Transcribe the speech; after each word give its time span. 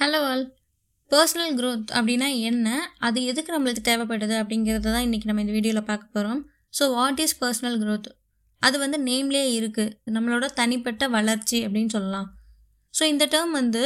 Hello 0.00 0.18
all 0.28 0.44
personal 1.10 1.50
growth 1.56 1.90
அப்படின்னா 1.96 2.28
என்ன? 2.50 2.68
அது 3.06 3.18
எதுக்கு 3.30 3.50
நம்மளுக்கு 3.54 3.82
தேவைப்படுது 3.88 4.34
அப்படிங்கிறத 4.42 4.86
தான் 4.94 5.04
இன்றைக்கி 5.06 5.26
நம்ம 5.28 5.42
இந்த 5.44 5.54
வீடியோவில் 5.56 5.86
பார்க்க 5.90 6.14
போகிறோம் 6.16 6.40
so 6.78 6.84
what 6.94 7.20
is 7.24 7.34
personal 7.42 7.76
growth 7.82 8.08
அது 8.62 8.76
வந்து 8.84 8.98
நேம்லேயே 9.08 9.50
இருக்குது 9.58 9.92
நம்மளோட 10.16 10.48
தனிப்பட்ட 10.60 11.08
வளர்ச்சி 11.16 11.58
அப்படின்னு 11.66 11.92
சொல்லலாம். 11.96 12.28
ஸோ 12.94 13.02
இந்த 13.12 13.26
டேர்ம் 13.34 13.54
வந்து 13.60 13.82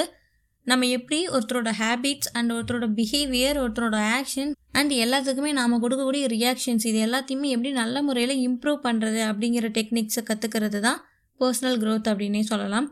நம்ம 0.66 0.92
எப்படி 0.98 1.18
ஒருத்தரோட 1.36 1.72
ஹேபிட்ஸ் 1.82 2.30
அண்ட் 2.38 2.54
ஒருத்தரோட 2.56 2.88
பிஹேவியர் 3.00 3.58
ஒருத்தரோட 3.64 3.98
ஆக்ஷன் 4.18 4.52
அண்ட் 4.80 4.94
எல்லாத்துக்குமே 5.04 5.52
நாம் 5.60 5.80
கொடுக்கக்கூடிய 5.86 6.26
ரியாக்ஷன்ஸ் 6.36 6.86
இது 6.90 7.00
எல்லாத்தையுமே 7.08 7.50
எப்படி 7.56 7.72
நல்ல 7.82 8.02
முறையில் 8.02 8.36
இம்ப்ரூவ் 8.48 8.78
பண்ணுறது 8.88 9.22
அப்படிங்கிற 9.30 9.70
டெக்னிக்ஸை 9.78 10.24
கற்றுக்கிறது 10.30 10.80
தான் 10.88 11.00
பர்சனல் 11.40 11.80
க்ரோத் 11.84 12.10
அப்படின்னே 12.12 12.44
சொல்லலாம். 12.52 12.88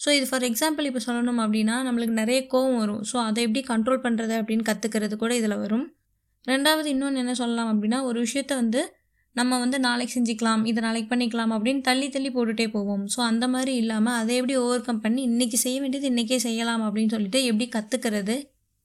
ஸோ 0.00 0.08
இது 0.16 0.26
ஃபார் 0.30 0.44
எக்ஸாம்பிள் 0.48 0.88
இப்போ 0.90 1.00
சொல்லணும் 1.06 1.40
அப்படின்னா 1.44 1.76
நம்மளுக்கு 1.86 2.14
நிறைய 2.22 2.40
கோவம் 2.52 2.78
வரும். 2.82 3.02
ஸோ 3.10 3.16
அதை 3.28 3.42
எப்படி 3.46 3.62
கண்ட்ரோல் 3.72 4.04
பண்ணுறது 4.04 4.34
அப்படின்னு 4.40 4.64
கற்றுக்கிறது 4.70 5.14
கூட 5.22 5.32
இதில் 5.40 5.56
வரும். 5.64 5.86
ரெண்டாவது 6.46 6.88
இன்னொன்று 6.94 7.22
என்ன 7.24 7.32
சொல்லலாம் 7.42 7.70
அப்படின்னா 7.72 7.98
ஒரு 8.10 8.18
விஷயத்த 8.26 8.52
வந்து 8.62 8.82
நம்ம 9.36 9.58
வந்து 9.62 9.78
நாளைக்கு 9.86 10.12
செஞ்சுக்கலாம் 10.16 10.62
இதை 10.70 10.80
நாளைக்கு 10.86 11.08
பண்ணிக்கலாம் 11.10 11.52
அப்படின்னு 11.56 11.82
தள்ளி 11.88 12.06
தள்ளி 12.14 12.30
போட்டுகிட்டே 12.36 12.66
போவோம். 12.76 13.02
ஸோ 13.14 13.18
அந்த 13.30 13.44
மாதிரி 13.54 13.72
இல்லாமல் 13.82 14.16
அதை 14.20 14.32
எப்படி 14.40 14.54
ஓவர் 14.62 14.86
கம் 14.86 15.02
பண்ணி 15.04 15.20
இன்றைக்கி 15.30 15.58
செய்ய 15.64 15.76
வேண்டியது 15.82 16.08
இன்றைக்கே 16.12 16.38
செய்யலாம் 16.46 16.84
அப்படின்னு 16.86 17.12
சொல்லிட்டு 17.16 17.40
எப்படி 17.50 17.66
கற்றுக்கிறது 17.76 18.36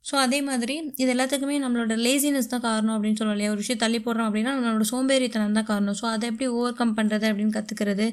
ஸோ 0.06 0.16
அதே 0.24 0.40
மாதிரி 0.48 0.76
இது 1.02 1.10
எல்லாத்துக்குமே 1.14 1.58
நம்மளோட 1.64 1.94
லேசினஸ் 2.06 2.50
தான் 2.54 2.64
காரணம் 2.66 2.96
அப்படின்னு 2.96 3.20
சொல்லலாம் 3.20 3.38
இல்லையா? 3.38 3.52
ஒரு 3.54 3.62
விஷயம் 3.64 3.82
தள்ளி 3.84 4.00
போடுறோம் 4.06 4.28
அப்படின்னா 4.30 4.54
நம்மளோட 4.56 4.86
சோம்பேறித்தனம் 4.92 5.58
தான் 5.60 5.68
காரணம். 5.70 5.98
ஸோ 6.02 6.06
அதை 6.14 6.26
எப்படி 6.32 6.48
ஓவர் 6.58 6.76
கம் 6.80 6.96
பண்ணுறது 6.98 7.26
அப்படின்னு 7.30 7.54
கற்றுக்கிறது 7.58 8.08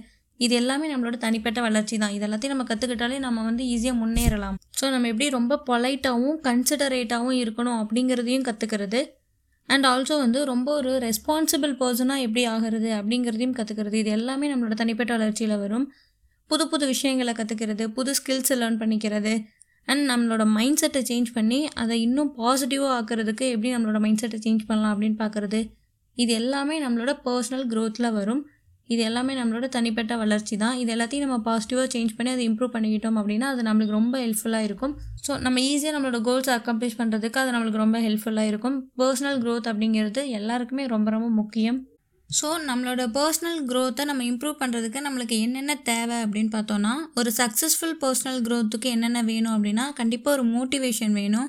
இது 0.44 0.54
எல்லாமே 0.60 0.86
நம்மளோட 0.92 1.16
தனிப்பட்ட 1.24 1.58
வளர்ச்சி 1.66 1.96
தான். 2.02 2.12
இது 2.16 2.24
எல்லாத்தையும் 2.26 2.54
நம்ம 2.54 2.66
கற்றுக்கிட்டாலே 2.70 3.16
நம்ம 3.26 3.42
வந்து 3.48 3.62
ஈஸியாக 3.74 3.96
முன்னேறலாம். 4.02 4.56
ஸோ 4.78 4.84
நம்ம 4.94 5.08
எப்படி 5.12 5.26
ரொம்ப 5.38 5.58
பொலைட்டாகவும் 5.70 6.38
கன்சிடரேட்டாகவும் 6.46 7.38
இருக்கணும் 7.42 7.78
அப்படிங்கிறதையும் 7.82 8.46
கற்றுக்கிறது 8.48 9.00
அண்ட் 9.69 9.86
ஆல்சோ 9.91 10.14
வந்து 10.22 10.38
ரொம்ப 10.52 10.69
ஒரு 10.78 10.92
ரெஸ்பான்சிபிள் 11.06 11.72
பர்சனாக 11.80 12.24
எப்படி 12.27 12.42
ஆகிறது 12.52 12.88
அப்படிங்கிறதையும் 12.98 13.56
கற்றுக்கிறது 13.58 13.97
இது 14.02 14.10
எல்லாமே 14.19 14.47
நம்மளோட 14.52 14.77
தனிப்பட்ட 14.80 15.12
வளர்ச்சியில் 15.16 15.60
வரும். 15.64 15.84
புது 16.50 16.64
புது 16.70 16.84
விஷயங்களை 16.92 17.32
கற்றுக்கிறது 17.41 17.84
புது 17.97 18.12
ஸ்கில்ஸை 18.19 18.56
லேர்ன் 18.60 18.78
பண்ணிக்கிறது. 18.80 19.34
அண்ட் 19.88 20.04
நம்மளோட 20.10 20.42
மைண்ட் 20.56 20.80
செட்டை 20.80 21.00
சேஞ்ச் 21.10 21.30
பண்ணி 21.36 21.60
அதை 21.82 21.97
இன்னும் 22.06 22.30
பாசிட்டிவாக 22.38 22.97
ஆக்கிறதுக்கு 22.97 23.44
எப்படி 23.54 23.70
நம்மளோட 23.75 24.00
மைண்ட் 24.04 24.22
செட்டை 24.22 24.38
சேஞ்ச் 24.47 24.64
பண்ணலாம் 24.70 24.92
அப்படின்னு 24.94 25.19
பார்க்குறது. 25.22 25.60
இது 26.16 26.32
எல்லாமே 26.41 26.77
நம்மளோட 26.84 27.12
பர்சனல் 27.27 27.64
க்ரோத்தில் 27.72 28.14
வரும். 28.19 28.42
இது 28.92 29.02
எல்லாமே 29.08 29.33
நம்மளோட 29.38 29.66
தனிப்பட்ட 29.74 30.12
வளர்ச்சி 30.22 30.55
தான். 30.62 30.77
இது 30.83 30.91
எல்லாத்தையும் 30.94 31.24
நம்ம 31.27 31.36
பாசிட்டிவாக 31.48 31.88
சேஞ்ச் 31.94 32.14
பண்ணி 32.16 32.30
அதை 32.36 32.44
இம்ப்ரூவ் 32.50 32.72
பண்ணிக்கிட்டோம் 32.77 33.19
அப்படின்னா 33.20 33.48
அது 33.52 33.62
நம்மளுக்கு 33.69 33.94
ரொம்ப 33.98 34.14
ஹெல்ப்ஃபுல்லாக 34.24 34.69
இருக்கும். 34.69 34.94
ஸோ 35.27 35.32
நம்ம 35.44 35.60
ஈஸியாக 35.70 35.94
நம்மளோட 35.97 36.20
கோல்ஸ் 36.28 36.50
அக்கம்ப்ளிஷ் 36.56 36.98
பண்ணுறதுக்கு 37.00 37.41
அது 37.42 37.52
நம்மளுக்கு 37.56 37.82
ரொம்ப 37.84 37.98
ஹெல்ப்ஃபுல்லாக 38.06 38.52
இருக்கும். 38.52 38.77
பர்சனல் 39.02 39.38
க்ரோத் 39.44 39.69
அப்படிங்கிறது 39.72 40.22
எல்லாருக்குமே 40.38 40.86
ரொம்ப 40.94 41.10
ரொம்ப 41.16 41.28
முக்கியம். 41.41 41.78
ஸோ 42.30 42.48
நம்மளோட 42.70 43.05
பர்சனல் 43.19 43.60
க்ரோத்தை 43.70 44.02
நம்ம 44.10 44.24
இம்ப்ரூவ் 44.30 44.58
பண்ணுறதுக்கு 44.62 44.98
நம்மளுக்கு 45.06 45.36
என்னென்ன 45.47 45.72
தேவை 45.91 46.19
அப்படின்னு 46.25 46.50
பார்த்தோன்னா 46.56 46.92
ஒரு 47.20 47.30
சக்ஸஸ்ஃபுல் 47.38 47.97
பர்சனல் 48.02 48.41
க்ரோத்துக்கு 48.48 48.88
என்னென்ன 48.97 49.22
வேணும் 49.30 49.54
அப்படின்னா 49.56 49.86
கண்டிப்பாக 50.00 50.36
ஒரு 50.36 50.44
மோட்டிவேஷன் 50.56 51.14
வேணும். 51.20 51.48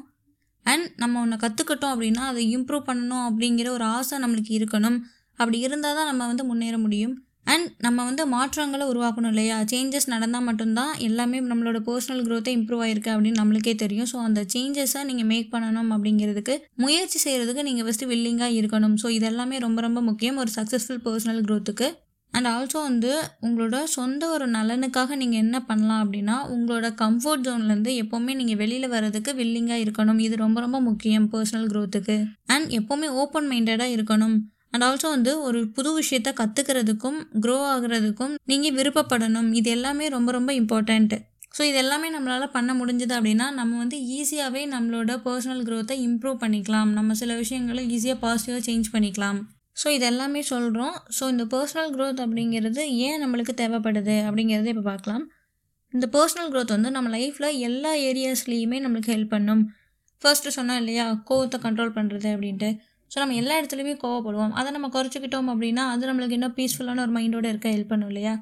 அண்ட் 0.65 0.87
நம்ம 1.01 1.19
ஒன்று 1.23 1.37
கற்றுக்கிட்டோம் 1.43 1.93
அப்படின்னா 1.95 2.23
அதை 2.31 2.41
இம்ப்ரூவ் 2.55 2.87
பண்ணணும் 2.89 3.25
அப்படிங்கிற 3.29 3.67
ஒரு 3.77 3.85
ஆசை 3.97 4.17
நம்மளுக்கு 4.23 4.53
இருக்கணும். 4.59 4.97
அப்படி 5.39 5.59
இருந்தால் 5.67 5.97
தான் 5.99 6.09
நம்ம 6.11 6.25
வந்து 6.31 6.43
முன்னேற 6.49 6.75
முடியும். 6.77 7.13
அண்ட் 7.47 7.67
நம்ம 7.85 8.03
வந்து 8.07 8.23
மாற்றங்களை 8.33 8.85
உருவாக்கணும் 8.91 9.31
இல்லையா? 9.33 9.55
சேஞ்சஸ் 9.71 10.11
நடந்தால் 10.13 10.45
மட்டும்தான் 10.47 10.91
எல்லாமே 11.07 11.37
நம்மளோட 11.51 11.79
பர்சனல் 11.87 12.23
க்ரோத்தை 12.27 12.51
இம்ப்ரூவ் 12.57 12.83
ஆயிருக்கு 12.85 13.11
அப்படின்னு 13.13 13.41
நம்மளுக்கே 13.41 13.73
தெரியும். 13.83 14.09
ஸோ 14.11 14.17
அந்த 14.27 14.41
சேஞ்சஸை 14.53 15.01
நீங்கள் 15.09 15.29
மேக் 15.31 15.49
பண்ணணும் 15.53 15.91
அப்படிங்கிறதுக்கு 15.95 16.55
முயற்சி 16.83 17.19
செய்கிறதுக்கு 17.25 17.67
நீங்கள் 17.69 17.87
ஃபஸ்ட்டு 17.87 18.09
வில்லிங்காக 18.13 18.57
இருக்கணும். 18.59 18.95
ஸோ 19.03 19.09
இது 19.17 19.27
எல்லாமே 19.31 19.57
ரொம்ப 19.65 19.81
ரொம்ப 19.87 20.01
முக்கியம் 20.09 20.39
ஒரு 20.43 20.53
சக்ஸஸ்ஃபுல் 20.59 21.03
பர்சனல் 21.07 21.43
க்ரோத்துக்கு 21.47 21.89
அண்ட் 22.33 22.47
ஆல்சோ 22.47 22.79
வந்து 22.89 23.09
உங்களோட 23.45 23.77
சொந்த 23.95 24.23
ஒரு 24.35 24.45
நலனுக்காக 24.47 25.15
நீங்கள் 25.21 25.41
என்ன 25.45 25.57
பண்ணலாம் 25.69 26.01
அப்படின்னா 26.03 26.35
உங்களோட 26.53 26.87
கம்ஃபர்ட் 27.01 27.45
ஜோன்லேருந்து 27.47 27.93
எப்போவுமே 28.03 28.33
நீங்கள் 28.41 28.59
வெளியில் 28.61 28.93
வர்றதுக்கு 28.93 29.31
வில்லிங்காக 29.41 29.83
இருக்கணும். 29.85 30.21
இது 30.27 30.35
ரொம்ப 30.45 30.59
ரொம்ப 30.59 30.79
முக்கியம் 30.81 31.27
பர்சனல் 31.33 31.69
க்ரோத்துக்கு 31.73 32.15
அண்ட் 32.55 32.69
எப்போவுமே 32.79 33.09
ஓப்பன் 33.23 33.49
மைண்டடாக 33.51 33.95
இருக்கணும். 33.97 34.37
அண்ட் 34.73 34.85
ஆல்சோ 34.87 35.07
வந்து 35.15 35.31
ஒரு 35.47 35.59
புது 35.77 35.89
விஷயத்த 35.99 36.29
கற்றுக்கிறதுக்கும் 36.39 37.19
க்ரோ 37.43 37.57
ஆகுறதுக்கும் 37.73 38.33
நீங்கள் 38.51 38.75
விருப்பப்படணும். 38.77 39.49
இது 39.59 39.69
எல்லாமே 39.77 40.05
ரொம்ப 40.15 40.31
ரொம்ப 40.37 40.51
இம்பார்ட்டண்ட் 40.61 41.15
ஸோ 41.55 41.61
இது 41.69 41.77
எல்லாமே 41.83 42.09
நம்மளால் 42.13 42.53
பண்ண 42.53 42.71
முடிஞ்சது 42.79 43.13
அப்படின்னா 43.15 43.47
நம்ம 43.57 43.77
வந்து 43.83 43.97
ஈஸியாகவே 44.17 44.61
நம்மளோட 44.73 45.11
பர்சனல் 45.25 45.63
க்ரோத்தை 45.67 45.95
இம்ப்ரூவ் 46.05 46.37
பண்ணிக்கலாம். 46.43 46.91
நம்ம 46.97 47.15
சில 47.21 47.31
விஷயங்களை 47.41 47.81
ஈஸியாக 47.95 48.19
பாசிட்டிவாக 48.23 48.63
சேஞ்ச் 48.67 48.87
பண்ணிக்கலாம். 48.93 49.39
ஸோ 49.81 49.87
இது 49.95 50.05
எல்லாமே 50.11 50.41
சொல்கிறோம் 50.51 50.95
ஸோ 51.17 51.23
இந்த 51.33 51.43
பர்சனல் 51.53 51.91
க்ரோத் 51.95 52.21
அப்படிங்கிறது 52.25 52.81
ஏன் 53.07 53.21
நம்மளுக்கு 53.23 53.53
தேவைப்படுது 53.61 54.15
அப்படிங்கிறத 54.27 54.71
இப்போ 54.73 54.85
பார்க்கலாம். 54.91 55.25
இந்த 55.93 56.07
பர்சனல் 56.15 56.49
க்ரோத் 56.53 56.75
வந்து 56.75 56.91
நம்ம 56.97 57.09
லைஃப்பில் 57.17 57.49
எல்லா 57.67 57.91
ஏரியாஸ்லேயுமே 58.09 58.79
நம்மளுக்கு 58.85 59.13
ஹெல்ப் 59.15 59.33
பண்ணும். 59.35 59.63
ஃபர்ஸ்ட்டு 60.21 60.55
சொன்னோம் 60.57 60.79
இல்லையா? 60.81 61.05
கோவத்தை 61.29 61.59
கண்ட்ரோல் 61.65 61.95
பண்ணுறது 61.97 62.27
அப்படின்ட்டு. 62.35 62.69
ஸோ 63.11 63.17
நம்ம 63.21 63.35
எல்லா 63.41 63.53
இடத்துலையுமே 63.59 63.95
கோவப்படுவோம். 64.03 64.53
அதை 64.59 64.69
நம்ம 64.75 64.87
குறைச்சிக்கிட்டோம் 64.95 65.49
அப்படின்னா 65.53 65.83
அது 65.93 66.03
நம்மளுக்கு 66.09 66.37
இன்னும் 66.37 66.55
பீஸ்ஃபுல்லான 66.59 67.01
ஒரு 67.05 67.13
மைண்டோடு 67.17 67.47
இருக்க 67.53 67.67
ஹெல்ப் 67.75 67.91
பண்ணும் 67.93 68.11
இல்லையா? 68.13 68.33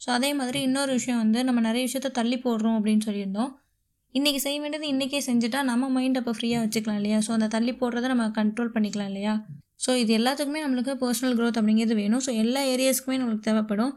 ஸோ 0.00 0.08
அதே 0.16 0.30
மாதிரி 0.40 0.58
இன்னொரு 0.68 0.92
விஷயம் 0.98 1.20
வந்து 1.22 1.40
நம்ம 1.48 1.60
நிறைய 1.60 1.82
விஷயத்த 1.88 2.10
தள்ளி 2.18 2.36
போடுறோம் 2.46 2.76
அப்படின்னு 2.78 3.04
சொல்லியிருந்தோம். 3.08 3.50
இன்றைக்கி 4.14 4.40
செய்ய 4.44 4.58
வேண்டியது 4.60 4.86
இன்றைக்கே 4.92 5.20
செஞ்சுட்டா 5.28 5.60
நம்ம 5.70 5.88
மைண்ட் 5.96 6.18
அப்போ 6.20 6.32
ஃப்ரீயாக 6.36 6.64
வச்சுக்கலாம் 6.64 6.98
இல்லையா? 7.00 7.18
ஸோ 7.26 7.30
அந்த 7.36 7.48
தள்ளி 7.54 7.72
போடுறத 7.80 8.08
நம்ம 8.12 8.26
கண்ட்ரோல் 8.38 8.72
பண்ணிக்கலாம் 8.76 9.10
இல்லையா? 9.12 9.34
ஸோ 9.84 9.90
இது 10.02 10.12
எல்லாத்துக்குமே 10.18 10.60
நம்மளுக்கு 10.64 10.92
பர்சனல் 11.02 11.36
க்ரோத் 11.38 11.58
அப்படிங்கிறது 11.60 11.96
வேணும். 12.02 12.22
ஸோ 12.26 12.30
எல்லா 12.44 12.60
ஏரியாஸ்க்குமே 12.74 13.18
நம்மளுக்கு 13.20 13.48
தேவைப்படும். 13.50 13.92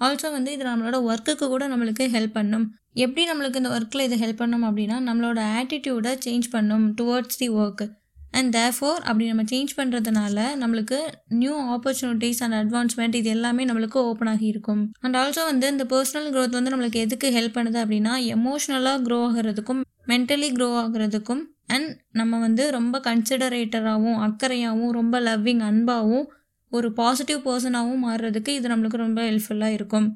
ஆல்சோ 0.00 0.28
வந்து 0.36 0.50
இது 0.52 0.64
நம்மளோட 0.70 0.96
ஒர்க்குக்கு 1.10 1.46
கூட 1.54 1.64
நம்மளுக்கு 1.68 2.04
ஹெல்ப் 2.16 2.36
பண்ணும். 2.38 2.66
எப்படி 3.04 3.22
நம்மளுக்கு 3.30 3.60
இந்த 3.62 3.70
ஒர்க்கில் 3.76 4.06
இது 4.08 4.16
ஹெல்ப் 4.22 4.40
பண்ணும் 4.42 4.66
அப்படின்னா 4.68 4.96
நம்மளோட 5.08 5.40
ஆட்டிடியூடை 5.58 6.12
சேஞ்ச் 6.26 6.48
பண்ணும் 6.56 6.84
towards 7.00 7.40
the 7.42 7.48
work 7.60 7.86
and 8.38 8.50
therefore 8.56 9.00
அப்படி 9.08 9.24
நம்ம 9.30 9.44
சேஞ்ச் 9.52 9.72
பண்ணுறதுனால 9.78 10.46
நம்மளுக்கு 10.62 10.98
நியூ 11.42 11.54
ஆப்பர்ச்சுனிட்டிஸ் 11.74 12.40
அண்ட் 12.44 12.56
அட்வான்ஸ்மெண்ட் 12.60 13.14
இது 13.14 13.30
எல்லாமே 13.30 13.64
நம்மளுக்கு 13.64 13.98
ஓப்பன் 14.10 14.30
ஆகி 14.32 14.46
இருக்கும். 14.46 14.82
அண்ட் 15.00 15.16
ஆல்சோ 15.16 15.44
வந்து 15.44 15.66
இந்த 15.68 15.84
பர்சனல் 15.84 16.28
க்ரோத் 16.34 16.56
வந்து 16.58 16.72
நம்மளுக்கு 16.74 17.02
எதுக்கு 17.06 17.28
ஹெல்ப் 17.36 17.56
பண்ணுது 17.58 17.80
அப்படின்னா 17.84 18.14
எமோஷ்னலாக 18.36 19.02
க்ரோ 19.08 19.18
ஆகிறதுக்கும் 19.28 19.82
மென்டலி 20.06 20.48
க்ரோ 20.56 20.68
ஆகிறதுக்கும் 20.82 21.42
அண்ட் 21.66 21.90
நம்ம 22.12 22.38
வந்து 22.38 22.64
ரொம்ப 22.70 23.00
கன்சிடரேட்டராகவும் 23.04 24.18
அக்கறையாகவும் 24.26 24.92
ரொம்ப 24.92 25.20
லவ்விங் 25.20 25.62
அன்பாகவும் 25.70 26.26
ஒரு 26.72 26.88
பாசிட்டிவ் 26.92 27.40
பர்சனாகவும் 27.46 28.04
மாறுறதுக்கு 28.06 28.48
இது 28.48 28.68
நம்மளுக்கு 28.68 29.04
ரொம்ப 29.06 29.20
ஹெல்ப்ஃபுல்லாக 29.30 29.76
இருக்கும். 29.78 30.06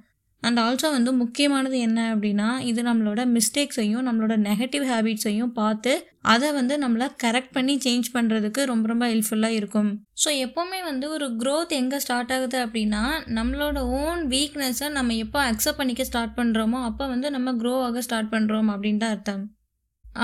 அண்ட் 0.42 0.58
ஆல்சோ 0.64 0.88
வந்து 0.96 1.10
முக்கியமானது 1.20 1.76
என்ன 1.86 2.00
அப்படின்னா 2.14 2.48
இது 2.70 2.80
நம்மளோட 2.88 3.20
மிஸ்டேக்ஸையும் 3.36 4.06
நம்மளோட 4.08 4.34
நெகட்டிவ் 4.48 4.84
ஹேபிட்ஸையும் 4.90 5.52
பார்த்து 5.60 5.92
அதை 6.32 6.48
வந்து 6.58 6.74
நம்மளை 6.84 7.06
கரெக்ட் 7.22 7.54
பண்ணி 7.56 7.74
சேஞ்ச் 7.86 8.08
பண்ணுறதுக்கு 8.16 8.62
ரொம்ப 8.70 8.86
ரொம்ப 8.92 9.04
ஹெல்ப்ஃபுல்லாக 9.12 9.58
இருக்கும். 9.60 9.90
ஸோ 10.22 10.28
எப்போவுமே 10.44 10.80
வந்து 10.90 11.06
ஒரு 11.16 11.26
க்ரோத் 11.42 11.72
எங்கே 11.80 11.98
ஸ்டார்ட் 12.04 12.32
ஆகுது 12.36 12.58
அப்படின்னா 12.64 13.02
நம்மளோட 13.38 13.78
ஓன் 14.00 14.22
வீக்னஸை 14.34 14.88
நம்ம 14.98 15.16
எப்போ 15.24 15.40
அக்செப்ட் 15.50 15.80
பண்ணிக்க 15.80 16.04
ஸ்டார்ட் 16.10 16.36
பண்ணுறோமோ 16.40 16.80
அப்போ 16.88 17.06
வந்து 17.14 17.30
நம்ம 17.36 17.54
க்ரோ 17.62 17.74
ஆக 17.86 18.02
ஸ்டார்ட் 18.08 18.32
பண்ணுறோம் 18.34 18.70
அப்படின்ட்டு 18.74 19.08
அர்த்தம். 19.12 19.42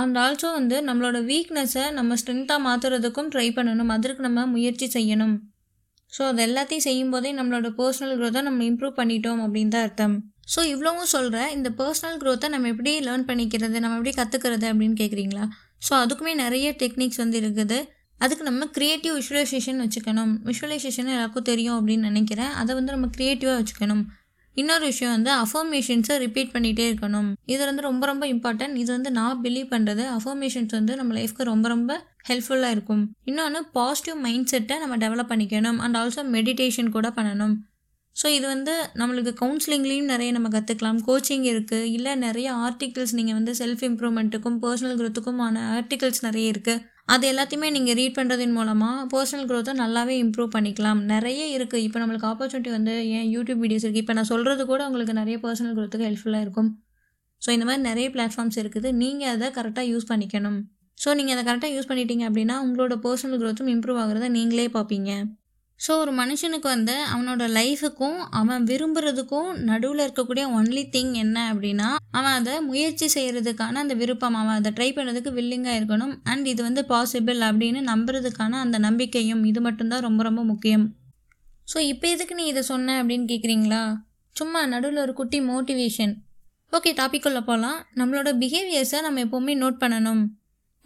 அண்ட் 0.00 0.16
ஆல்சோ 0.24 0.48
வந்து 0.58 0.76
நம்மளோட 0.86 1.18
வீக்னஸை 1.30 1.84
நம்ம 1.98 2.16
ஸ்ட்ரென்த்தாக 2.20 2.64
மாற்றுறதுக்கும் 2.68 3.28
ட்ரை 3.34 3.48
பண்ணணும். 3.58 3.92
அதற்கு 3.96 4.22
நம்ம 4.28 4.46
முயற்சி 4.54 4.86
செய்யணும். 4.94 5.34
ஸோ 6.16 6.22
அது 6.30 6.40
எல்லாத்தையும் 6.48 6.86
செய்யும் 6.88 7.12
போதே 7.14 7.30
நம்மளோட 7.38 7.68
பர்சனல் 7.80 8.16
க்ரோத்தை 8.18 8.42
நம்ம 8.48 8.64
இம்ப்ரூவ் 8.70 8.94
பண்ணிட்டோம் 9.00 9.40
அப்படின்னு 9.44 9.74
தான் 9.74 9.86
அர்த்தம். 9.86 10.14
ஸோ 10.52 10.60
இவ்வளவும் 10.72 11.10
சொல்கிறேன் 11.14 11.50
இந்த 11.56 11.68
பர்சனல் 11.80 12.18
க்ரோத்தை 12.22 12.48
நம்ம 12.54 12.68
எப்படி 12.72 12.92
லேர்ன் 13.06 13.26
பண்ணிக்கிறது 13.30 13.76
நம்ம 13.84 13.96
எப்படி 13.98 14.14
கற்றுக்கிறது 14.20 14.66
அப்படின்னு 14.72 14.96
கேட்குறீங்களா 15.02 15.44
ஸோ 15.86 15.92
அதுக்குமே 16.02 16.32
நிறைய 16.44 16.66
டெக்னிக்ஸ் 16.82 17.20
வந்து 17.22 17.38
இருக்குது. 17.42 17.78
அதுக்கு 18.24 18.44
நம்ம 18.48 18.66
க்ரியேட்டிவ் 18.76 19.14
விஷுவலைசேஷன் 19.20 19.80
வச்சுக்கணும். 19.84 20.32
விஷுவலைசேஷன் 20.48 21.08
எல்லாருக்கும் 21.14 21.48
தெரியும் 21.48 21.76
அப்படின்னு 21.78 22.10
நினைக்கிறேன். 22.10 22.52
அதை 22.60 22.72
வந்து 22.78 22.94
நம்ம 22.96 23.08
க்ரியேட்டிவாக 23.16 23.56
வச்சுக்கணும். 23.60 24.04
இன்னொரு 24.56 24.84
விஷயம் 24.90 25.14
வந்து 25.16 25.30
அஃபர்மேஷன்ஸை 25.44 26.16
ரிப்பீட் 26.24 26.52
பண்ணிகிட்டே 26.54 26.84
இருக்கணும். 26.90 27.28
இது 27.52 27.62
வந்து 27.68 27.82
ரொம்ப 27.88 28.04
ரொம்ப 28.10 28.24
இம்பார்ட்டன்ட் 28.34 28.76
இது 28.82 28.90
வந்து 28.96 29.10
நான் 29.18 29.40
பிலீவ் 29.44 29.68
பண்ணுறது 29.74 30.04
அஃபர்மேஷன்ஸ் 30.16 30.74
வந்து 30.78 30.94
நம்ம 31.00 31.14
லைஃப்க்கு 31.18 31.50
ரொம்ப 31.52 31.68
ரொம்ப 31.74 31.92
ஹெல்ப்ஃபுல்லாக 32.28 32.76
இருக்கும். 32.76 33.02
இன்னொன்று 33.30 33.62
பாசிட்டிவ் 33.78 34.18
மைண்ட் 34.26 34.50
செட்டை 34.52 34.76
நம்ம 34.82 34.98
டெவலப் 35.04 35.32
பண்ணிக்கணும். 35.32 35.80
அண்ட் 35.86 35.98
ஆல்சோ 36.02 36.24
மெடிடேஷன் 36.36 36.94
கூட 36.96 37.08
பண்ணணும். 37.18 37.54
ஸோ 38.16 38.26
இது 38.36 38.46
வந்து 38.54 38.74
நம்மளுக்கு 39.00 39.32
கவுன்சிலிங்லேயும் 39.40 40.10
நிறைய 40.12 40.30
நம்ம 40.34 40.48
கற்றுக்கலாம் 40.56 41.00
கோச்சிங் 41.06 41.46
இருக்குது 41.52 41.88
இல்லை 41.96 42.12
நிறைய 42.26 42.48
ஆர்டிகிள்ஸ் 42.66 43.14
நீங்கள் 43.18 43.36
வந்து 43.38 43.52
செல்ஃப் 43.60 43.82
இம்ப்ரூவ்மெண்ட்டுக்கும் 43.88 44.58
பர்சனல் 44.64 44.98
க்ரோத்துக்குமான 45.00 45.64
ஆர்டிகிள்ஸ் 45.78 46.22
நிறைய 46.26 46.52
இருக்குது 46.54 46.82
அது 47.12 47.24
எல்லாத்தையுமே 47.30 47.68
நீங்கள் 47.74 47.96
ரீட் 47.98 48.16
பண்ணுறதன் 48.18 48.54
மூலமாக 48.58 49.00
பர்சனல் 49.12 49.48
க்ரோத்தை 49.48 49.72
நல்லாவே 49.80 50.14
இம்ப்ரூவ் 50.24 50.54
பண்ணிக்கலாம். 50.54 51.00
நிறைய 51.12 51.40
இருக்குது 51.56 51.84
இப்போ 51.86 51.98
நம்மளுக்கு 52.02 52.28
ஆப்பர்ச்சுனிட்டி 52.30 52.70
வந்து 52.76 52.94
ஏன் 53.16 53.28
யூடியூப் 53.34 53.60
வீடியோஸ் 53.64 53.84
இருக்குது 53.86 54.04
இப்போ 54.04 54.14
நான் 54.18 54.30
சொல்கிறது 54.30 54.62
கூட 54.70 54.80
உங்களுக்கு 54.90 55.14
நிறைய 55.20 55.38
பர்சனல் 55.44 55.74
க்ரோத்துக்கு 55.78 56.08
ஹெல்ப்ஃபுல்லாக 56.08 56.46
இருக்கும். 56.46 56.70
ஸோ 57.42 57.50
இந்த 57.56 57.64
மாதிரி 57.68 57.82
நிறைய 57.90 58.08
பிளாட்ஃபார்ம்ஸ் 58.14 58.58
இருக்குது. 58.62 58.90
நீங்கள் 59.02 59.32
அதை 59.34 59.48
கரெக்டாக 59.58 59.86
யூஸ் 59.92 60.08
பண்ணிக்கணும். 60.12 60.58
ஸோ 61.02 61.08
நீங்கள் 61.18 61.34
அதை 61.36 61.44
கரெக்டாக 61.48 61.72
யூஸ் 61.76 61.90
பண்ணிட்டீங்க 61.90 62.24
அப்படின்னா 62.30 62.56
உங்களோட 62.66 62.96
பர்சனல் 63.06 63.40
க்ரோத்தும் 63.42 63.70
இம்ப்ரூவ் 63.74 64.00
ஆகுறத 64.04 64.28
நீங்களே 64.38 64.66
பார்ப்பீங்க. 64.76 65.10
ஸோ 65.80 65.92
ஒரு 66.02 66.12
மனுஷனுக்கு 66.18 66.68
வந்து 66.74 66.94
அவனோட 67.12 67.44
லைஃபுக்கும் 67.56 68.18
அவன் 68.40 68.66
விரும்புகிறதுக்கும் 68.70 69.48
நடுவில் 69.68 70.02
இருக்கக்கூடிய 70.04 70.44
ஒன்லி 70.58 70.82
திங் 70.94 71.14
என்ன 71.22 71.38
அப்படின்னா 71.52 71.88
அவன் 72.18 72.36
அதை 72.38 72.54
முயற்சி 72.68 73.06
செய்கிறதுக்கான 73.14 73.80
அந்த 73.82 73.94
விருப்பம் 74.02 74.36
அவன் 74.40 74.58
அதை 74.60 74.70
ட்ரை 74.76 74.88
பண்ணுறதுக்கு 74.96 75.30
வில்லிங்காக 75.38 75.78
இருக்கணும். 75.80 76.14
அண்ட் 76.24 76.46
இது 76.52 76.60
வந்து 76.62 76.84
பாசிபிள் 76.92 77.40
அப்படின்னு 77.48 77.82
நம்புறதுக்கான 77.90 78.60
அந்த 78.64 78.78
நம்பிக்கையும் 78.78 79.42
இது 79.50 79.60
மட்டும்தான் 79.60 80.06
ரொம்ப 80.08 80.22
ரொம்ப 80.22 80.44
முக்கியம். 80.52 80.86
ஸோ 81.68 81.78
இப்போ 81.92 82.06
எதுக்கு 82.14 82.34
நீ 82.34 82.46
இதை 82.52 82.62
சொன்ன 82.72 82.96
அப்படின்னு 83.02 83.28
கேட்குறீங்களா 83.32 83.82
சும்மா 84.36 84.60
நடுவில் 84.74 85.04
ஒரு 85.06 85.12
குட்டி 85.12 85.38
மோட்டிவேஷன் 85.52 86.14
ஓகே 86.72 86.90
டாப்பிக்குள்ளே 87.00 87.42
போகலாம் 87.50 87.78
நம்மளோட 88.00 88.30
பிஹேவியர்ஸை 88.40 89.00
நம்ம 89.00 89.20
எப்போவுமே 89.24 89.54
நோட் 89.62 89.82
பண்ணணும். 89.84 90.22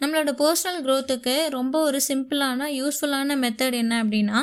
நம்மளோட 0.01 0.31
பர்சனல் 0.41 0.83
க்ரோத்துக்கு 0.85 1.33
ரொம்ப 1.57 1.75
ஒரு 1.87 1.99
சிம்பிளான 2.07 2.67
யூஸ்ஃபுல்லான 2.79 3.37
மெத்தட் 3.43 3.77
என்ன 3.83 3.93
அப்படின்னா 4.03 4.39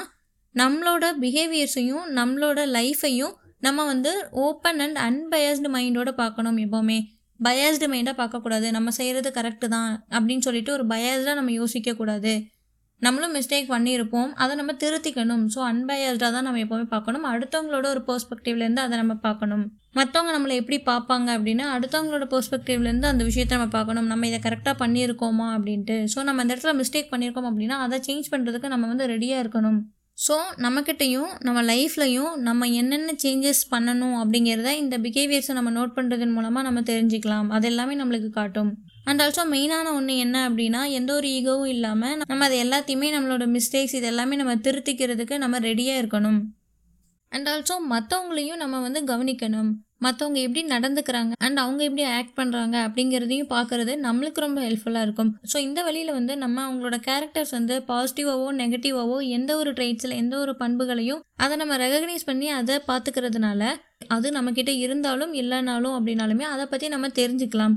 நம்மளோட 0.57 1.05
பிஹேவியர்ஸையும் 1.23 2.07
நம்மளோட 2.19 2.61
லைஃப்பையும் 2.77 3.35
நம்ம 3.67 3.85
வந்து 3.85 4.11
ஓப்பன் 4.47 4.81
அண்ட் 4.85 4.99
அன்பயஸ்டு 5.09 5.69
மைண்டோட 5.75 6.11
பார்க்கணும் 6.23 6.59
எப்போவுமே. 6.65 6.99
பயாஸ்டு 7.41 7.87
மைண்டாக 7.93 8.17
பார்க்கக்கூடாது. 8.21 8.67
நம்ம 8.77 8.91
செய்கிறது 8.99 9.31
கரெக்டு 9.39 9.67
தான் 9.69 9.91
அப்படின்னு 10.17 10.45
சொல்லிட்டு 10.47 10.71
ஒரு 10.77 10.85
பயாஸ்டாக 10.93 11.35
நம்ம 11.39 11.53
யோசிக்கக்கூடாது. 11.61 12.33
நம்மளும் 13.03 13.35
மிஸ்டேக் 13.37 13.73
பண்ணியிருப்போம். 13.73 14.31
அதை 14.43 14.53
நம்ம 14.61 14.73
திருத்திக்கணும். 14.83 15.43
ஸோ 15.55 15.59
அன்பயஸ்டாக 15.71 16.31
தான் 16.37 16.47
நம்ம 16.49 16.61
எப்போவுமே 16.65 16.87
பார்க்கணும். 16.95 17.27
அடுத்தவங்களோட 17.33 17.87
ஒரு 17.95 18.03
பெர்ஸ்பெக்டிவ்லேருந்து 18.09 18.83
அதை 18.85 18.95
நம்ம 19.03 19.15
பார்க்கணும். 19.27 19.65
மற்றவங்க 19.99 20.33
நம்மளை 20.37 20.55
எப்படி 20.61 20.79
பார்ப்பாங்க 20.91 21.29
அப்படின்னா 21.39 21.67
அடுத்தவங்களோட 21.75 22.27
பெர்ஸ்பெக்டிவ்லேருந்து 22.35 23.11
அந்த 23.13 23.25
விஷயத்த 23.31 23.59
நம்ம 23.59 23.75
பார்க்கணும். 23.77 24.09
நம்ம 24.13 24.27
இதை 24.31 24.41
கரெக்டாக 24.47 24.77
பண்ணியிருக்கோமா 24.85 25.49
அப்படின்ட்டு. 25.57 25.99
ஸோ 26.15 26.25
நம்ம 26.29 26.43
அந்த 26.45 26.53
இடத்துல 26.55 26.75
மிஸ்டேக் 26.81 27.13
பண்ணியிருக்கோம் 27.13 27.51
அப்படின்னா 27.51 27.79
அதை 27.87 27.99
சேஞ்ச் 28.09 28.33
பண்ணுறதுக்கு 28.35 28.75
நம்ம 28.75 28.87
வந்து 28.87 29.07
ரெடியாக 29.15 29.45
இருக்கணும். 29.45 29.79
ஸோ 30.25 30.35
நம்மக்கிட்டையும் 30.65 31.31
நம்ம 31.47 31.63
லைஃப்லையும் 31.71 32.35
நம்ம 32.47 32.67
என்னென்ன 32.81 33.15
சேஞ்சஸ் 33.23 33.61
பண்ணணும் 33.73 34.15
அப்படிங்கிறத 34.21 34.71
இந்த 34.83 34.97
பிஹேவியர்ஸை 34.99 35.55
நம்ம 35.59 35.73
நோட் 35.79 35.97
பண்ணுறதன் 35.97 36.33
மூலமாக 36.37 36.67
நம்ம 36.69 36.81
தெரிஞ்சுக்கலாம். 36.91 37.49
அது 37.57 37.67
எல்லாமே 37.71 37.95
நம்மளுக்கு 38.01 38.31
காட்டும். 38.39 38.71
அண்ட் 39.09 39.23
ஆல்சோ 39.25 39.43
மெயினான 39.55 39.93
ஒன்று 39.99 40.15
என்ன 40.25 40.37
அப்படின்னா 40.49 40.81
எந்த 40.99 41.11
ஒரு 41.15 41.29
ஈகோவும் 41.39 41.73
இல்லாமல் 41.75 42.17
நம்ம 42.31 42.45
அதை 42.49 42.59
எல்லாத்தையுமே 42.67 43.11
நம்மளோட 43.17 43.47
மிஸ்டேக்ஸ் 43.57 43.97
இது 43.99 44.09
எல்லாமே 44.13 44.37
நம்ம 44.43 44.55
திருத்திக்கிறதுக்கு 44.67 45.37
நம்ம 45.45 45.61
ரெடியாக 45.69 46.01
இருக்கணும். 46.03 46.41
அண்ட் 47.33 47.49
ஆல்சோ 47.55 47.77
மற்றவங்களையும் 47.95 48.63
நம்ம 48.63 48.81
வந்து 48.87 49.03
கவனிக்கணும். 49.13 49.71
மற்றவங்க 50.01 50.39
எப்படி 50.47 50.63
நடந்துக்கிறாங்க 50.73 51.33
அண்ட் 51.47 51.59
அவங்க 51.59 51.81
எப்படி 51.85 52.05
ஆக்ட் 52.17 52.37
பண்ணுறாங்க 52.39 52.77
அப்படிங்கிறதையும் 52.87 53.51
பார்க்குறது 53.55 53.93
நம்மளுக்கு 54.07 54.45
ரொம்ப 54.47 54.61
ஹெல்ப்ஃபுல்லாக 54.67 55.07
இருக்கும். 55.07 55.31
ஸோ 55.53 55.57
இந்த 55.69 55.83
வழியில் 55.83 56.13
வந்து 56.13 56.37
நம்ம 56.37 56.65
அவங்களோட 56.67 56.99
கேரக்டர்ஸ் 57.09 57.55
வந்து 57.59 57.77
பாசிட்டிவாவோ 57.89 58.49
நெகட்டிவாவோ 58.63 59.17
எந்த 59.39 59.57
ஒரு 59.57 59.73
ட்ரெய்ட்ஸில் 59.73 60.19
எந்த 60.23 60.37
ஒரு 60.39 60.55
பண்புகளையும் 60.57 61.23
அதை 61.37 61.57
நம்ம 61.57 61.77
ரெகக்னைஸ் 61.77 62.29
பண்ணி 62.31 62.49
அதை 62.61 62.77
பார்த்துக்கிறதுனால 62.91 63.73
அது 64.09 64.31
நம்மக்கிட்ட 64.31 64.75
இருந்தாலும் 64.87 65.35
இல்லைனாலும் 65.35 65.97
அப்படின்னாலுமே 65.99 66.47
அதை 66.55 66.67
பற்றி 66.67 66.89
நம்ம 66.89 67.09
தெரிஞ்சுக்கலாம். 67.21 67.77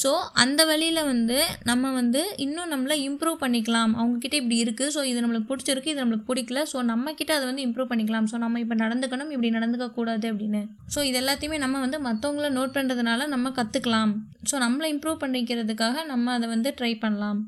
ஸோ 0.00 0.10
அந்த 0.42 0.60
வழியில் 0.70 1.00
வந்து 1.10 1.38
நம்ம 1.70 1.92
வந்து 1.98 2.20
இன்னும் 2.44 2.70
நம்மளை 2.72 2.96
இம்ப்ரூவ் 3.08 3.36
பண்ணிக்கலாம். 3.42 3.92
அவங்கக்கிட்ட 3.98 4.36
இப்படி 4.40 4.58
இருக்குது 4.64 4.92
ஸோ 4.94 5.00
இது 5.10 5.18
நம்மளுக்கு 5.24 5.50
பிடிச்சிருக்கு. 5.50 5.92
இது 5.92 6.02
நம்மளுக்கு 6.02 6.28
பிடிக்கல. 6.30 6.60
ஸோ 6.72 6.78
நம்மக்கிட்ட 6.92 7.32
அதை 7.38 7.46
வந்து 7.50 7.64
இம்ப்ரூவ் 7.66 7.90
பண்ணிக்கலாம். 7.92 8.28
ஸோ 8.32 8.38
நம்ம 8.44 8.60
இப்போ 8.64 8.76
நடந்துக்கணும். 8.84 9.32
இப்படி 9.36 9.50
நடந்துக்கக்கூடாது 9.58 10.26
அப்படின்னு. 10.32 10.62
ஸோ 10.94 11.02
இது 11.10 11.18
எல்லாத்தையுமே 11.22 11.58
நம்ம 11.64 11.80
வந்து 11.86 12.00
மற்றவங்கள 12.08 12.50
நோட் 12.58 12.76
பண்ணுறதுனால 12.78 13.26
நம்ம 13.34 13.52
கற்றுக்கலாம் 13.60 14.14
ஸோ 14.50 14.56
நம்மளை 14.66 14.88
இம்ப்ரூவ் 14.94 15.22
பண்ணிக்கிறதுக்காக 15.24 16.04
நம்ம 16.12 16.32
அதை 16.38 16.48
வந்து 16.54 16.72
ட்ரை 16.80 16.92
பண்ணலாம். 17.04 17.40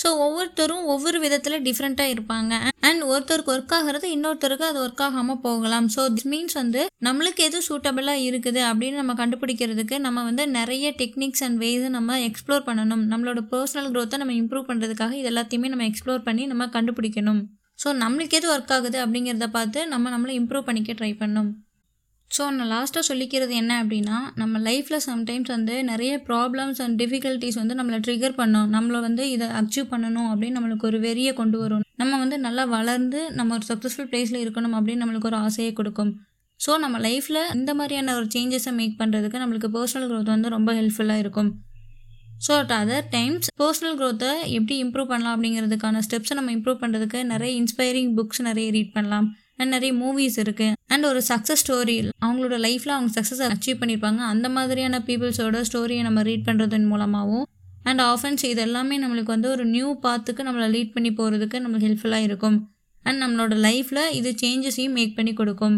ஸோ 0.00 0.08
ஒவ்வொருத்தரும் 0.24 0.84
ஒவ்வொரு 0.94 1.18
விதத்தில் 1.24 1.62
டிஃப்ரெண்ட்டாக 1.66 2.12
இருப்பாங்க. 2.14 2.54
அண்ட் 2.88 3.02
ஒருத்தருக்கு 3.12 3.52
ஒர்க் 3.54 3.74
ஆகிறது 3.76 4.06
இன்னொருத்தருக்கு 4.16 4.66
அது 4.70 4.78
ஒர்க் 4.84 5.02
ஆகாமல் 5.06 5.40
போகலாம். 5.46 5.86
ஸோ 5.94 6.02
திஸ் 6.16 6.28
மீன்ஸ் 6.32 6.56
வந்து 6.60 6.82
நம்மளுக்கு 7.06 7.42
எது 7.48 7.60
சூட்டபிளாக 7.68 8.24
இருக்குது 8.28 8.60
அப்படின்னு 8.70 9.00
நம்ம 9.02 9.14
கண்டுபிடிக்கிறதுக்கு 9.22 9.98
நம்ம 10.06 10.24
வந்து 10.28 10.46
நிறைய 10.58 10.94
டெக்னிக்ஸ் 11.02 11.44
அண்ட் 11.46 11.60
வேஸை 11.64 11.90
நம்ம 11.98 12.18
எக்ஸ்ப்ளோர் 12.28 12.66
பண்ணணும். 12.70 13.04
நம்மளோட 13.12 13.42
பர்சனல் 13.52 13.90
க்ரோத்தை 13.94 14.18
நம்ம 14.22 14.36
இம்ப்ரூவ் 14.42 14.68
பண்ணுறதுக்காக 14.70 15.14
இது 15.20 15.30
எல்லாத்தையுமே 15.34 15.70
நம்ம 15.74 15.86
எக்ஸ்ப்ளோர் 15.90 16.26
பண்ணி 16.28 16.46
நம்ம 16.52 16.66
கண்டுபிடிக்கணும். 16.78 17.42
ஸோ 17.84 17.88
நம்மளுக்கு 18.02 18.38
எது 18.40 18.48
ஒர்க் 18.54 18.74
ஆகுது 18.76 18.98
அப்படிங்கிறத 19.04 19.48
பார்த்து 19.56 19.80
நம்ம 19.94 20.10
நம்மளை 20.16 20.34
இம்ப்ரூவ் 20.40 20.68
பண்ணிக்க 20.68 20.92
ட்ரை 21.00 21.10
பண்ணணும். 21.22 21.50
ஸோ 22.30 22.44
நான் 22.56 22.70
லாஸ்ட்டாக 22.74 23.04
சொல்லிக்கிறது 23.08 23.52
என்ன 23.60 23.72
அப்படின்னா 23.82 24.16
நம்ம 24.40 24.58
லைஃப்பில் 24.68 25.02
சம்டைம்ஸ் 25.08 25.50
வந்து 25.54 25.74
நிறைய 25.90 26.12
ப்ராப்ளம்ஸ் 26.28 26.80
அண்ட் 26.84 26.96
டிஃபிகல்ட்டிஸ் 27.02 27.58
வந்து 27.60 27.74
நம்மளை 27.78 27.98
ட்ரிகர் 28.06 28.34
பண்ணும். 28.40 28.68
நம்மளை 28.76 29.00
வந்து 29.06 29.24
இதை 29.34 29.46
அச்சீவ் 29.60 29.86
பண்ணணும் 29.92 30.28
அப்படின்னு 30.32 30.56
நம்மளுக்கு 30.58 30.88
ஒரு 30.90 30.98
வெறியை 31.06 31.32
கொண்டு 31.40 31.58
வரும். 31.62 31.84
நம்ம 32.02 32.18
வந்து 32.22 32.38
நல்லா 32.46 32.64
வளர்ந்து 32.76 33.20
நம்ம 33.38 33.54
ஒரு 33.58 33.66
சக்ஸஸ்ஃபுல் 33.70 34.10
ப்ளேஸில் 34.12 34.42
இருக்கணும் 34.44 34.76
அப்படின்னு 34.78 35.02
நம்மளுக்கு 35.04 35.30
ஒரு 35.32 35.38
ஆசையை 35.46 35.72
கொடுக்கும். 35.80 36.12
ஸோ 36.60 36.72
நம்ம 36.84 36.98
லைஃப்பில் 37.06 37.40
இந்த 37.58 37.70
மாதிரியான 37.78 38.14
ஒரு 38.18 38.26
சேஞ்சஸை 38.34 38.72
மேக் 38.80 38.98
பண்ணுறதுக்கு 39.00 39.40
நம்மளுக்கு 39.42 39.70
பர்சனல் 39.78 40.08
க்ரோத் 40.10 40.34
வந்து 40.34 40.54
ரொம்ப 40.56 40.70
ஹெல்ப்ஃபுல்லாக 40.80 41.22
இருக்கும். 41.24 41.50
So 42.46 42.52
at 42.60 42.76
other 42.82 43.08
times 43.16 43.48
personal 43.60 43.96
க்ரோத்தை 44.00 44.30
எப்படி 44.58 44.74
இம்ப்ரூவ் 44.84 45.10
பண்ணலாம் 45.12 45.34
அப்படிங்கிறதுக்கான 45.36 46.02
ஸ்டெப்ஸை 46.06 46.34
நம்ம 46.40 46.52
இம்ப்ரூவ் 46.56 46.80
பண்ணுறதுக்கு 46.82 47.20
நிறைய 47.32 47.52
இன்ஸ்பைரிங் 47.62 48.10
புக்ஸ் 48.18 48.42
நிறைய 48.50 48.68
ரீட் 48.76 48.94
பண்ணலாம். 48.96 49.28
அண்ட் 49.56 49.70
நிறைய 49.70 49.92
மூவிஸ் 49.94 50.38
இருக்குது 50.42 50.72
அண்ட் 50.86 51.04
ஒரு 51.04 51.22
சக்ஸஸ் 51.28 51.62
ஸ்டோரி 51.62 51.96
அவங்களோட 52.26 52.56
லைஃப்பில் 52.66 52.96
அவங்க 52.96 53.20
சக்ஸஸ் 53.20 53.44
அச்சீவ் 53.48 53.80
பண்ணியிருப்பாங்க 53.80 54.22
அந்த 54.32 54.48
மாதிரியான 54.48 54.98
பீப்புள்ஸோட 55.06 55.64
ஸ்டோரியை 55.72 56.02
நம்ம 56.02 56.22
ரீட் 56.22 56.46
பண்ணுறதன் 56.46 56.86
மூலமாகவும் 56.86 57.46
அண்ட் 57.82 58.00
ஆஃபன்ஸ் 58.00 58.44
இது 58.44 58.60
எல்லாமே 58.60 58.96
நம்மளுக்கு 59.02 59.32
வந்து 59.34 59.48
ஒரு 59.48 59.64
நியூ 59.64 59.88
பாத்துக்கு 60.02 60.42
நம்மளை 60.48 60.68
லீட் 60.76 60.92
பண்ணி 60.92 61.10
போகிறதுக்கு 61.10 61.56
நம்மளுக்கு 61.64 61.88
ஹெல்ப்ஃபுல்லாக 61.88 62.26
இருக்கும். 62.28 62.56
அண்ட் 63.06 63.22
நம்மளோட 63.22 63.54
லைஃப்பில் 63.66 64.10
இது 64.10 64.30
சேஞ்சஸையும் 64.42 64.90
மேக் 64.90 65.16
பண்ணி 65.16 65.32
கொடுக்கும். 65.32 65.76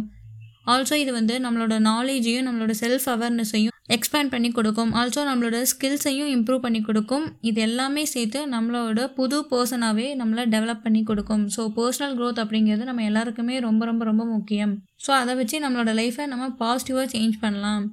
ஆல்சோ 0.67 0.95
இது 0.95 1.13
வந்து 1.13 1.35
நம்மளோட 1.39 1.75
நாலேஜையும் 1.91 2.47
நம்மளோட 2.49 2.73
செல்ஃப் 2.81 3.09
அவேர்னஸையும் 3.15 3.75
எக்ஸ்பேண்ட் 3.97 4.33
பண்ணி 4.33 4.49
கொடுக்கும். 4.57 4.91
ஆல்சோ 5.01 5.21
நம்மளோட 5.29 5.59
ஸ்கில்ஸையும் 5.71 6.31
இம்ப்ரூவ் 6.37 6.65
பண்ணி 6.67 6.81
கொடுக்கும். 6.89 7.25
இது 7.51 7.61
எல்லாமே 7.69 8.03
சேர்த்து 8.15 8.41
நம்மளோட 8.55 9.07
புது 9.19 9.39
பர்சனாகவே 9.53 10.07
நம்மளை 10.21 10.45
டெவலப் 10.55 10.85
பண்ணி 10.87 11.03
கொடுக்கும். 11.11 11.45
ஸோ 11.57 11.65
பர்சனல் 11.79 12.17
க்ரோத் 12.19 12.43
அப்படிங்கிறது 12.45 12.91
நம்ம 12.91 13.07
எல்லாருக்குமே 13.11 13.57
ரொம்ப 13.69 13.85
ரொம்ப 13.91 14.05
ரொம்ப 14.11 14.27
முக்கியம். 14.35 14.75
ஸோ 15.07 15.13
அதை 15.21 15.35
வச்சு 15.41 15.59
நம்மளோட 15.67 15.93
லைஃப்பை 16.01 16.27
நம்ம 16.35 16.51
பாசிட்டிவாக 16.63 17.09
சேஞ்ச் 17.15 17.39
பண்ணலாம். 17.47 17.87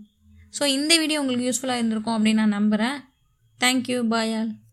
ஸோ 0.60 0.66
இந்த 0.78 0.94
வீடியோ 1.04 1.22
உங்களுக்கு 1.24 1.50
யூஸ்ஃபுல்லாக 1.50 1.82
இருந்திருக்கும் 1.82 2.18
அப்படின்னு 2.18 2.44
நான் 2.44 2.58
நம்புகிறேன் 2.60 3.00
தேங்க்யூ 3.60 4.00
ஆல் 4.22 4.54